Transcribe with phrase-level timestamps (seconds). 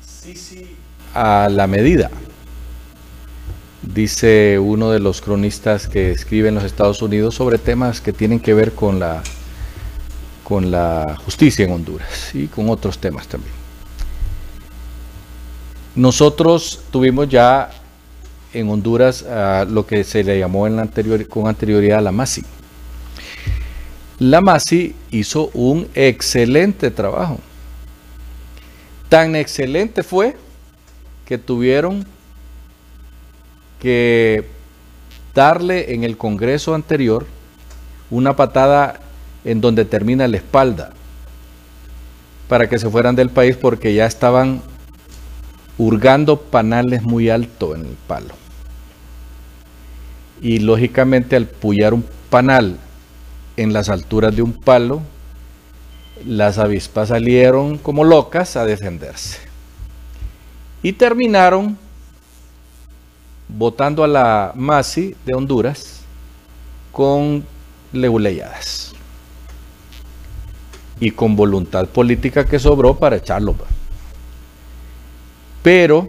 [0.00, 0.76] Sisi
[1.14, 2.10] a la medida,
[3.82, 8.40] dice uno de los cronistas que escribe en los Estados Unidos sobre temas que tienen
[8.40, 9.22] que ver con la,
[10.44, 13.52] con la justicia en Honduras y con otros temas también.
[15.94, 17.70] Nosotros tuvimos ya
[18.52, 19.24] en Honduras
[19.68, 20.66] lo que se le llamó
[21.28, 22.44] con anterioridad la MASI.
[24.20, 27.40] La MASI hizo un excelente trabajo.
[29.08, 30.36] Tan excelente fue
[31.24, 32.06] que tuvieron
[33.80, 34.46] que
[35.34, 37.26] darle en el Congreso anterior
[38.10, 39.00] una patada
[39.44, 40.90] en donde termina la espalda
[42.48, 44.62] para que se fueran del país porque ya estaban
[45.76, 48.34] hurgando panales muy alto en el palo.
[50.40, 52.78] Y lógicamente al pullar un panal
[53.56, 55.02] en las alturas de un palo,
[56.26, 59.38] las avispas salieron como locas a defenderse.
[60.82, 61.76] Y terminaron
[63.48, 66.00] votando a la MASI de Honduras
[66.92, 67.44] con
[67.92, 68.92] leuleyadas
[71.00, 73.54] y con voluntad política que sobró para echarlo.
[75.62, 76.08] Pero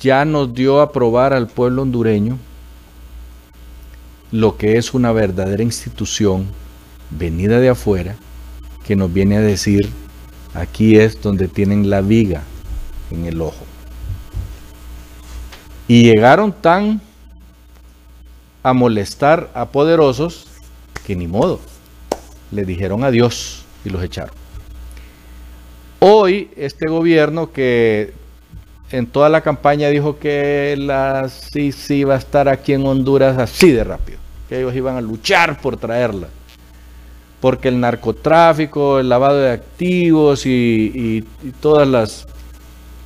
[0.00, 2.38] ya nos dio a probar al pueblo hondureño
[4.32, 6.46] lo que es una verdadera institución
[7.10, 8.16] venida de afuera
[8.84, 9.90] que nos viene a decir
[10.54, 12.42] aquí es donde tienen la viga
[13.10, 13.64] en el ojo.
[15.88, 17.00] Y llegaron tan
[18.62, 20.46] a molestar a poderosos
[21.04, 21.60] que ni modo,
[22.50, 24.34] le dijeron adiós y los echaron.
[26.00, 28.12] Hoy este gobierno que
[28.90, 33.72] en toda la campaña dijo que la sí iba a estar aquí en Honduras así
[33.72, 34.18] de rápido,
[34.48, 36.28] que ellos iban a luchar por traerla,
[37.44, 41.22] porque el narcotráfico, el lavado de activos y
[41.60, 42.26] todas las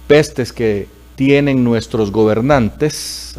[0.06, 3.34] pestes que tienen nuestros gobernantes,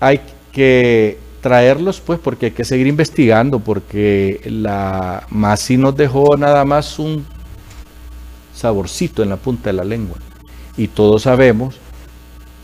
[0.00, 0.20] hay
[0.52, 6.98] que traerlos pues porque hay que seguir investigando, porque la Masi nos dejó nada más
[6.98, 7.24] un
[8.54, 10.18] saborcito en la punta de la lengua.
[10.76, 11.76] Y todos sabemos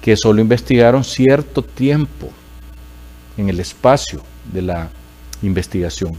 [0.03, 2.28] que solo investigaron cierto tiempo
[3.38, 4.21] en el espacio
[4.53, 4.91] de la
[5.43, 6.13] investigación.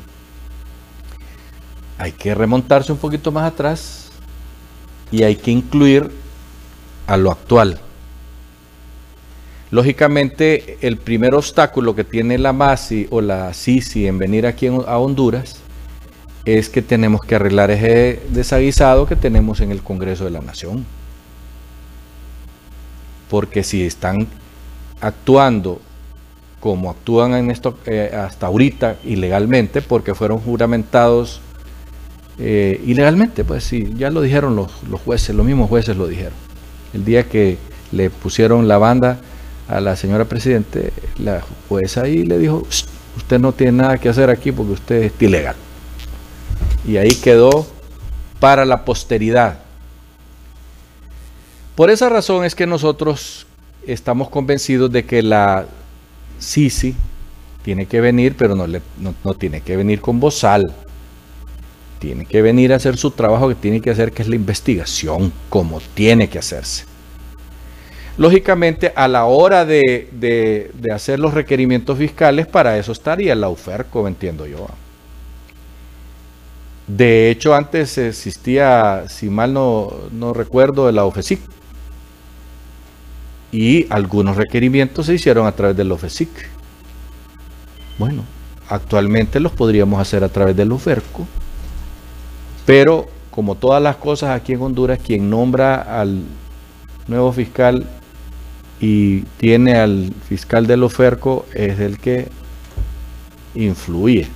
[1.97, 4.11] Hay que remontarse un poquito más atrás
[5.11, 6.11] y hay que incluir
[7.07, 7.79] a lo actual.
[9.71, 14.97] Lógicamente, el primer obstáculo que tiene la MASI o la SISI en venir aquí a
[14.99, 15.57] Honduras
[16.45, 20.85] es que tenemos que arreglar ese desaguisado que tenemos en el Congreso de la Nación.
[23.29, 24.27] Porque si están
[25.01, 25.81] actuando
[26.63, 31.41] como actúan en esto eh, hasta ahorita ilegalmente, porque fueron juramentados
[32.39, 36.31] eh, ilegalmente, pues sí, ya lo dijeron los, los jueces, los mismos jueces lo dijeron
[36.93, 37.57] el día que
[37.91, 39.19] le pusieron la banda
[39.67, 42.65] a la señora presidente, la jueza ahí le dijo,
[43.17, 45.57] usted no tiene nada que hacer aquí porque usted es ilegal.
[46.87, 47.67] Y ahí quedó
[48.39, 49.59] para la posteridad.
[51.75, 53.47] Por esa razón es que nosotros
[53.85, 55.65] estamos convencidos de que la
[56.43, 56.95] Sisi
[57.63, 60.73] tiene que venir, pero no, le, no tiene que venir con bozal.
[61.99, 65.31] Tiene que venir a hacer su trabajo que tiene que hacer, que es la investigación,
[65.49, 66.85] como tiene que hacerse.
[68.17, 74.45] Lógicamente, a la hora de, hacer los requerimientos fiscales, para eso estaría la UFERCO, entiendo
[74.45, 74.67] yo.
[76.85, 81.39] De hecho, antes existía, si mal no, no recuerdo, la OFESIC.
[83.53, 86.29] Y algunos requerimientos se hicieron a través del OFESIC.
[87.97, 88.25] Bueno,
[88.67, 91.25] actualmente los podríamos hacer a través del UFERCO
[92.65, 96.21] pero como todas las cosas aquí en Honduras, quien nombra al
[97.07, 97.85] nuevo fiscal
[98.79, 102.27] y tiene al fiscal del OFERCO es el que
[103.55, 104.27] influye.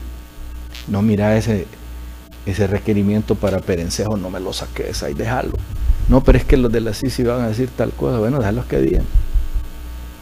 [0.88, 1.68] No, mira ese,
[2.45, 5.53] ese requerimiento para Perencejo, no me lo saques, ahí déjalo.
[6.07, 8.65] No, pero es que los de la CICI van a decir tal cosa, bueno, déjalos
[8.65, 9.04] que digan.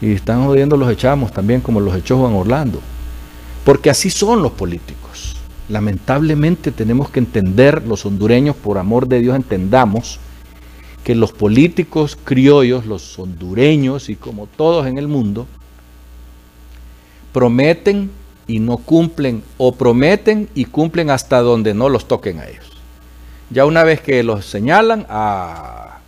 [0.02, 2.82] Y están jodiendo los echamos también, como los echó Juan Orlando.
[3.64, 5.36] Porque así son los políticos.
[5.70, 10.20] Lamentablemente tenemos que entender, los hondureños, por amor de Dios, entendamos
[11.04, 15.48] que los políticos criollos, los hondureños y como todos en el mundo,
[17.32, 18.10] prometen
[18.48, 22.75] y no cumplen, o prometen y cumplen hasta donde no los toquen a ellos.
[23.50, 26.00] Ya una vez que los señalan, ah,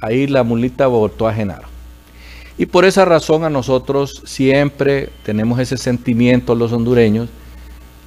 [0.00, 1.68] ahí la mulita voltó a Genaro.
[2.58, 7.28] Y por esa razón a nosotros siempre tenemos ese sentimiento los hondureños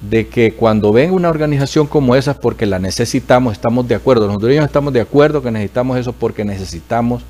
[0.00, 4.36] de que cuando ven una organización como esa, porque la necesitamos, estamos de acuerdo, los
[4.36, 7.22] hondureños estamos de acuerdo que necesitamos eso porque necesitamos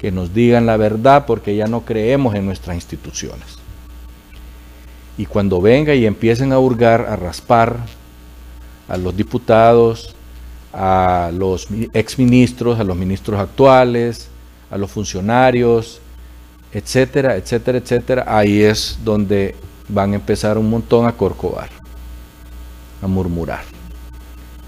[0.00, 3.58] que nos digan la verdad, porque ya no creemos en nuestras instituciones.
[5.16, 7.76] Y cuando venga y empiecen a hurgar, a raspar
[8.88, 10.14] a los diputados,
[10.72, 14.28] a los exministros, a los ministros actuales,
[14.70, 16.00] a los funcionarios,
[16.72, 19.54] etcétera, etcétera, etcétera, ahí es donde
[19.88, 21.70] van a empezar un montón a corcovar
[23.02, 23.62] a murmurar,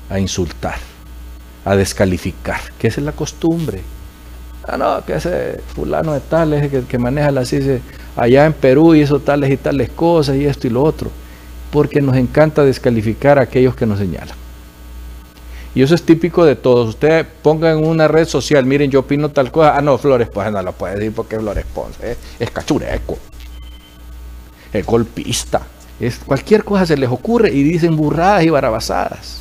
[0.09, 0.77] a insultar,
[1.65, 3.81] a descalificar, que esa es la costumbre.
[4.67, 7.81] Ah, no, que ese fulano de tales que, que maneja la CICE
[8.17, 11.11] allá en Perú hizo tales y tales cosas y esto y lo otro,
[11.73, 14.40] porque nos encanta descalificar a aquellos que nos señalan.
[15.75, 16.89] Y eso es típico de todos.
[16.89, 19.77] Ustedes pongan en una red social, miren, yo opino tal cosa.
[19.77, 23.19] Ah, no, Flores pues no lo puede decir porque Flores Ponce es cachureco,
[24.73, 25.63] es golpista,
[26.01, 29.41] es, cualquier cosa se les ocurre y dicen burradas y barabasadas.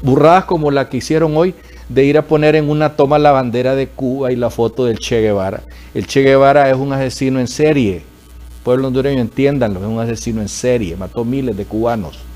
[0.00, 1.54] Burradas como la que hicieron hoy
[1.88, 4.98] de ir a poner en una toma la bandera de Cuba y la foto del
[4.98, 5.62] Che Guevara.
[5.92, 8.02] El Che Guevara es un asesino en serie.
[8.62, 10.96] Pueblo hondureño, entiéndanlo, es un asesino en serie.
[10.96, 12.27] Mató miles de cubanos.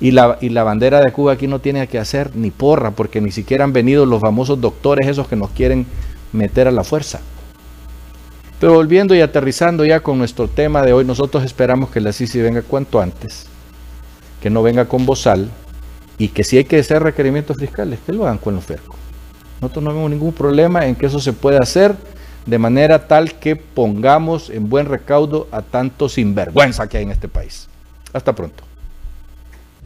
[0.00, 3.20] Y la, y la bandera de Cuba aquí no tiene que hacer ni porra, porque
[3.20, 5.86] ni siquiera han venido los famosos doctores esos que nos quieren
[6.32, 7.20] meter a la fuerza.
[8.60, 12.40] Pero volviendo y aterrizando ya con nuestro tema de hoy, nosotros esperamos que la CICI
[12.42, 13.46] venga cuanto antes,
[14.40, 15.48] que no venga con bozal
[16.18, 18.96] y que si hay que hacer requerimientos fiscales, que lo hagan con el FERCO.
[19.60, 21.94] Nosotros no vemos ningún problema en que eso se pueda hacer
[22.46, 27.28] de manera tal que pongamos en buen recaudo a tanto sinvergüenza que hay en este
[27.28, 27.68] país.
[28.12, 28.67] Hasta pronto.